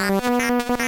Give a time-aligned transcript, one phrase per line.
[0.00, 0.87] ありがとうご。